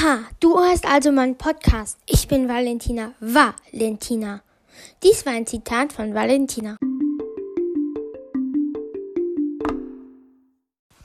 [0.00, 1.98] Aha, du hörst also meinen Podcast.
[2.06, 4.42] Ich bin Valentina Valentina.
[5.02, 6.76] Dies war ein Zitat von Valentina.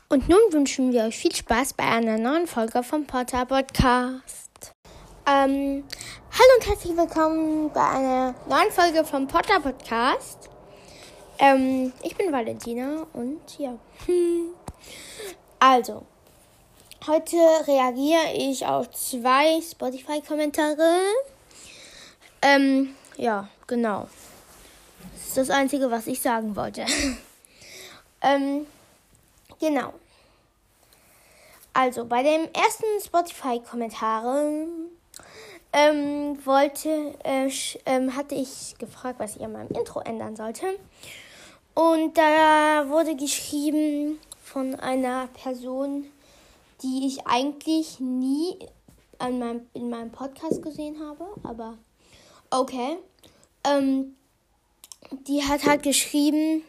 [0.09, 4.75] Und nun wünschen wir euch viel Spaß bei einer neuen Folge vom Potter Podcast.
[5.25, 5.83] Ähm,
[6.31, 10.51] hallo und herzlich willkommen bei einer neuen Folge vom Potter Podcast.
[11.39, 13.75] Ähm, ich bin Valentina und ja.
[15.59, 16.05] Also,
[17.05, 17.35] Heute
[17.67, 21.01] reagiere ich auf zwei Spotify-Kommentare.
[22.41, 24.07] Ähm, ja, genau.
[25.13, 26.85] Das ist das Einzige, was ich sagen wollte.
[28.21, 28.65] ähm,
[29.59, 29.91] genau.
[31.73, 34.45] Also, bei dem ersten Spotify-Kommentar
[35.73, 37.49] ähm, wollte, äh,
[38.11, 40.79] hatte ich gefragt, was ich an meinem Intro ändern sollte.
[41.73, 46.05] Und da wurde geschrieben von einer Person,
[46.83, 48.59] die ich eigentlich nie
[49.17, 51.77] an meinem, in meinem Podcast gesehen habe, aber
[52.49, 52.97] okay.
[53.63, 54.15] Ähm,
[55.27, 56.63] die hat halt geschrieben,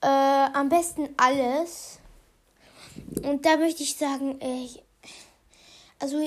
[0.00, 1.98] äh, am besten alles.
[3.22, 4.68] Und da möchte ich sagen, äh,
[5.98, 6.18] also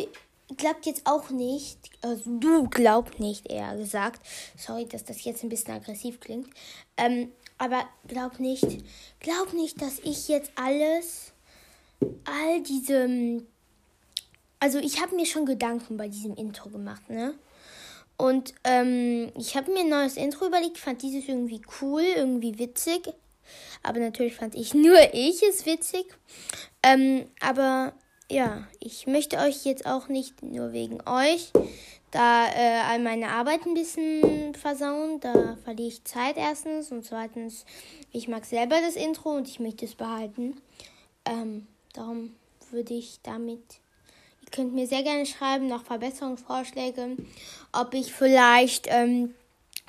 [0.55, 4.21] glaubt jetzt auch nicht, also du glaubst nicht, eher gesagt.
[4.57, 6.49] Sorry, dass das jetzt ein bisschen aggressiv klingt.
[6.97, 8.65] Ähm, aber glaub nicht,
[9.19, 11.33] glaub nicht, dass ich jetzt alles
[12.25, 13.43] all diese.
[14.59, 17.35] Also ich habe mir schon Gedanken bei diesem Intro gemacht, ne?
[18.17, 23.13] Und ähm, ich habe mir ein neues Intro überlegt, fand dieses irgendwie cool, irgendwie witzig.
[23.83, 26.05] Aber natürlich fand ich nur ich es witzig.
[26.81, 27.93] Ähm, aber
[28.29, 31.51] ja, ich möchte euch jetzt auch nicht nur wegen euch
[32.11, 35.19] da äh, all meine Arbeit ein bisschen versauen.
[35.19, 37.65] Da verliere ich Zeit erstens und zweitens,
[38.11, 40.61] ich mag selber das Intro und ich möchte es behalten.
[41.25, 42.35] Ähm, Darum
[42.69, 43.79] würde ich damit.
[44.43, 47.17] Ihr könnt mir sehr gerne schreiben, noch Verbesserungsvorschläge,
[47.73, 49.33] ob ich vielleicht ähm,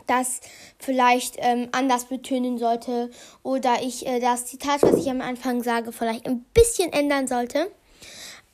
[0.06, 0.40] das
[0.78, 3.10] vielleicht ähm, anders betönen sollte
[3.42, 7.70] oder ich äh, das Zitat, was ich am Anfang sage, vielleicht ein bisschen ändern sollte.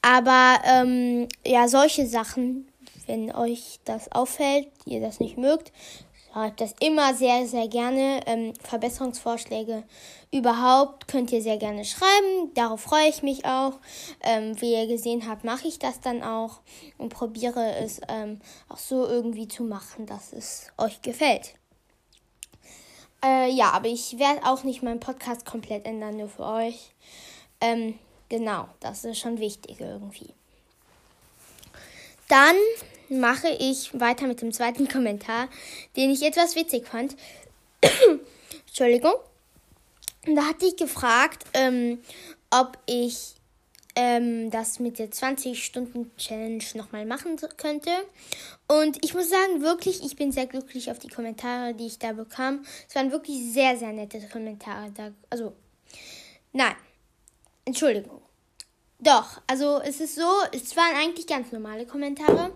[0.03, 2.67] Aber ähm, ja, solche Sachen,
[3.07, 5.71] wenn euch das auffällt, ihr das nicht mögt,
[6.35, 8.21] schreibt das immer sehr, sehr gerne.
[8.27, 9.85] Ähm, Verbesserungsvorschläge
[10.33, 12.53] überhaupt könnt ihr sehr gerne schreiben.
[12.55, 13.79] Darauf freue ich mich auch.
[14.21, 16.61] Ähm, wie ihr gesehen habt, mache ich das dann auch
[16.99, 21.55] und probiere es ähm, auch so irgendwie zu machen, dass es euch gefällt.
[23.25, 26.95] Äh, ja, aber ich werde auch nicht meinen Podcast komplett ändern, nur für euch.
[27.61, 27.97] Ähm,
[28.29, 30.35] genau, das ist schon wichtig irgendwie.
[32.29, 32.57] Dann
[33.09, 35.49] mache ich weiter mit dem zweiten Kommentar,
[35.97, 37.17] den ich etwas witzig fand.
[38.67, 39.15] Entschuldigung.
[40.27, 42.01] Da hatte ich gefragt, ähm,
[42.51, 43.35] ob ich
[43.97, 47.91] ähm, das mit der 20-Stunden-Challenge nochmal machen könnte.
[48.67, 52.13] Und ich muss sagen, wirklich, ich bin sehr glücklich auf die Kommentare, die ich da
[52.13, 52.65] bekam.
[52.89, 54.91] Es waren wirklich sehr, sehr nette Kommentare.
[54.93, 55.55] Da, also,
[56.53, 56.75] nein,
[57.65, 58.21] Entschuldigung.
[59.05, 62.53] Doch, also es ist so, es waren eigentlich ganz normale Kommentare,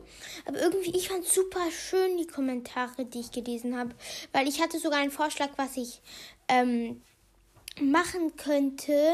[0.47, 3.91] aber irgendwie, ich fand super schön die Kommentare, die ich gelesen habe,
[4.32, 6.00] weil ich hatte sogar einen Vorschlag, was ich
[6.48, 7.03] ähm,
[7.82, 9.12] machen könnte.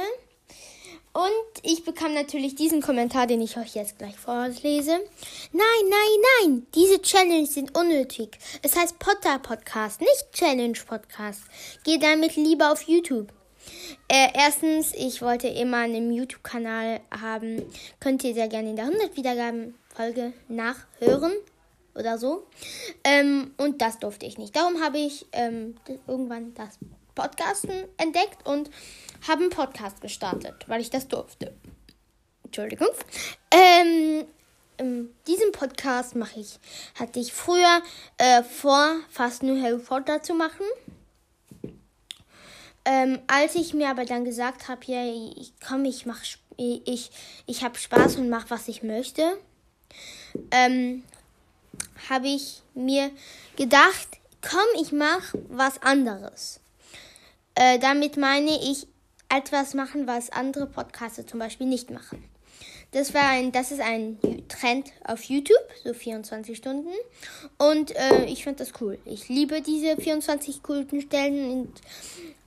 [1.13, 4.93] Und ich bekam natürlich diesen Kommentar, den ich euch jetzt gleich vorlese.
[5.53, 8.39] Nein, nein, nein, diese Challenge sind unnötig.
[8.63, 11.43] Es heißt Potter Podcast, nicht Challenge Podcast.
[11.83, 13.33] Geh damit lieber auf YouTube.
[14.09, 17.63] Äh, erstens, ich wollte immer einen YouTube-Kanal haben.
[18.01, 21.33] Könnt ihr sehr gerne in der 100 Wiedergaben-Folge nachhören
[21.95, 22.47] oder so.
[23.05, 24.55] Ähm, und das durfte ich nicht.
[24.55, 25.77] Darum habe ich ähm,
[26.07, 26.79] irgendwann das
[27.15, 28.71] Podcasten entdeckt und
[29.27, 31.55] habe einen Podcast gestartet, weil ich das durfte.
[32.45, 32.89] Entschuldigung.
[33.51, 34.25] Ähm,
[34.77, 36.59] in diesem Podcast mache ich,
[36.99, 37.83] hatte ich früher
[38.19, 40.67] äh, vor, fast nur Harry Potter zu machen.
[42.85, 46.23] Ähm, als ich mir aber dann gesagt habe, ja, ich komm, ich mach,
[46.57, 47.11] ich,
[47.47, 49.39] ich habe Spaß und mache, was ich möchte,
[50.51, 51.03] ähm,
[52.11, 53.11] habe ich mir
[53.57, 54.09] gedacht,
[54.43, 56.61] komm, ich mache was anderes.
[57.55, 58.87] Äh, damit meine ich
[59.29, 62.25] etwas machen, was andere Podcaster zum Beispiel nicht machen.
[62.93, 66.93] Das war ein, das ist ein Trend auf YouTube, so 24 Stunden.
[67.59, 68.99] Und äh, ich finde das cool.
[69.05, 71.81] Ich liebe diese 24 coolen Stellen und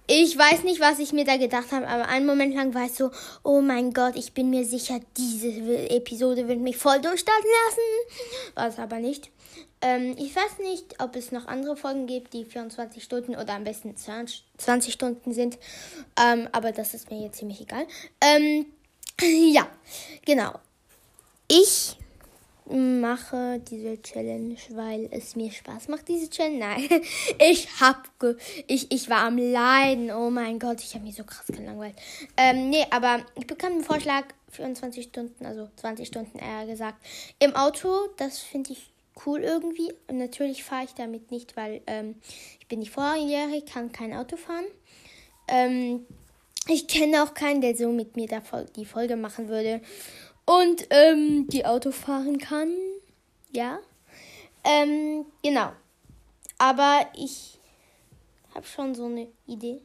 [0.07, 2.93] ich weiß nicht, was ich mir da gedacht habe, aber einen Moment lang war ich
[2.93, 3.11] so,
[3.43, 5.49] oh mein Gott, ich bin mir sicher, diese
[5.89, 8.55] Episode wird mich voll durchstarten lassen.
[8.55, 9.29] War es aber nicht.
[9.81, 13.65] Ähm, ich weiß nicht, ob es noch andere Folgen gibt, die 24 Stunden oder am
[13.65, 15.57] besten 20 Stunden sind.
[16.19, 17.85] Ähm, aber das ist mir jetzt ziemlich egal.
[18.21, 18.65] Ähm,
[19.53, 19.67] ja,
[20.25, 20.53] genau.
[21.49, 21.97] Ich
[22.69, 26.59] mache diese Challenge, weil es mir Spaß macht, diese Challenge.
[26.59, 26.87] Nein,
[27.39, 28.09] ich hab,
[28.67, 30.11] ich, ich war am Leiden.
[30.11, 31.95] Oh mein Gott, ich habe mich so krass gelangweilt.
[32.35, 36.97] Ähm, nee, aber ich bekam einen Vorschlag, 24 Stunden, also 20 Stunden eher gesagt,
[37.39, 37.89] im Auto.
[38.17, 38.91] Das finde ich
[39.25, 39.93] cool irgendwie.
[40.07, 42.15] Und natürlich fahre ich damit nicht, weil ähm,
[42.59, 44.65] ich bin nicht vorjährig, kann kein Auto fahren.
[45.47, 46.05] Ähm,
[46.69, 48.27] ich kenne auch keinen, der so mit mir
[48.75, 49.79] die Folge machen würde
[50.47, 52.73] und ähm, die Auto fahren kann.
[53.51, 53.79] Ja.
[54.63, 55.71] Ähm, genau.
[56.57, 57.59] Aber ich
[58.55, 59.81] habe schon so eine Idee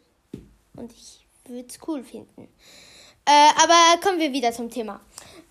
[0.77, 2.49] und ich würde es cool finden.
[3.27, 5.01] Äh, aber kommen wir wieder zum Thema.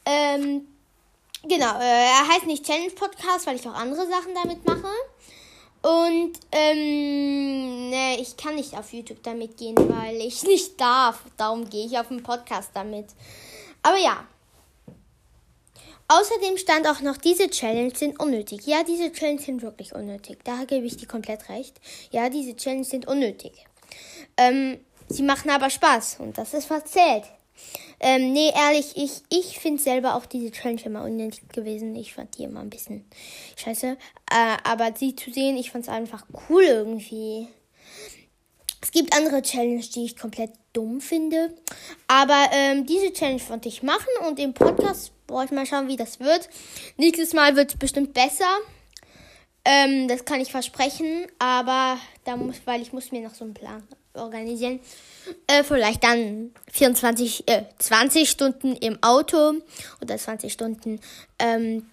[0.05, 0.67] Ähm,
[1.43, 4.87] genau, äh, er heißt nicht Challenge Podcast, weil ich auch andere Sachen damit mache.
[5.83, 11.23] Und ähm, ne, ich kann nicht auf YouTube damit gehen, weil ich nicht darf.
[11.37, 13.07] Darum gehe ich auf den Podcast damit.
[13.83, 14.25] Aber ja.
[16.13, 18.65] Außerdem stand auch noch, diese Challenge sind unnötig.
[18.65, 20.39] Ja, diese Challenge sind wirklich unnötig.
[20.43, 21.79] Da gebe ich dir komplett recht.
[22.11, 23.53] Ja, diese Challenge sind unnötig.
[24.35, 27.23] Ähm, sie machen aber Spaß und das ist was zählt.
[28.01, 31.95] Ähm, nee, ehrlich, ich, ich finde selber auch diese Challenge immer unnötig gewesen.
[31.95, 33.05] Ich fand die immer ein bisschen
[33.55, 33.95] scheiße.
[34.29, 37.47] Äh, aber sie zu sehen, ich fand es einfach cool irgendwie.
[38.81, 41.55] Es gibt andere Challenges, die ich komplett dumm finde.
[42.09, 45.97] Aber ähm, diese Challenge wollte ich machen und im Podcast wollte ich mal schauen, wie
[45.97, 46.49] das wird.
[46.97, 48.57] Nächstes Mal wird es bestimmt besser.
[49.63, 53.53] Ähm, das kann ich versprechen, aber da muss, weil ich muss mir noch so einen
[53.53, 54.79] Plan organisieren.
[55.47, 59.53] Äh, vielleicht dann 24, äh, 20 Stunden im Auto
[60.01, 60.99] oder 20 Stunden
[61.39, 61.89] ähm,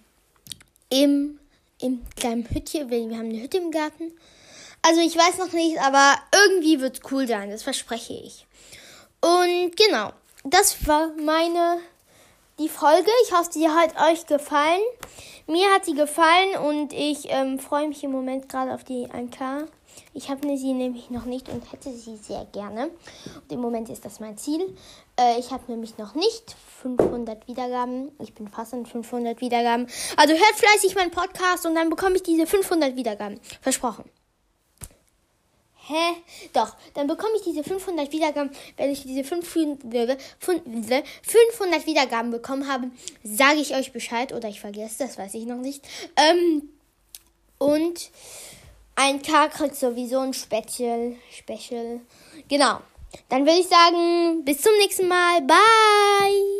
[0.89, 1.39] im,
[1.79, 2.89] im kleinen Hütchen.
[2.89, 4.11] Wir haben eine Hütte im Garten.
[4.81, 8.45] Also ich weiß noch nicht, aber irgendwie wird es cool sein, das verspreche ich.
[9.21, 10.13] Und genau,
[10.43, 11.79] das war meine
[12.59, 13.09] die Folge.
[13.23, 14.81] Ich hoffe, sie hat euch gefallen.
[15.47, 19.65] Mir hat sie gefallen und ich ähm, freue mich im Moment gerade auf die 1K.
[20.13, 22.89] Ich habe sie nämlich noch nicht und hätte sie sehr gerne.
[23.35, 24.75] Und im Moment ist das mein Ziel.
[25.19, 28.11] Äh, ich habe nämlich noch nicht 500 Wiedergaben.
[28.19, 29.87] Ich bin fast an 500 Wiedergaben.
[30.17, 33.39] Also hört fleißig meinen Podcast und dann bekomme ich diese 500 Wiedergaben.
[33.61, 34.03] Versprochen.
[35.89, 36.13] Hä?
[36.53, 38.51] Doch, dann bekomme ich diese 500 Wiedergaben.
[38.77, 39.81] Wenn ich diese 500
[41.87, 42.91] Wiedergaben bekommen habe,
[43.23, 44.31] sage ich euch Bescheid.
[44.31, 45.83] Oder ich vergesse, das weiß ich noch nicht.
[46.15, 46.69] Ähm,
[47.57, 48.11] und
[48.95, 51.15] ein K kriegt sowieso ein Special.
[51.31, 52.01] Special.
[52.47, 52.81] Genau.
[53.29, 55.41] Dann würde ich sagen, bis zum nächsten Mal.
[55.41, 56.58] Bye.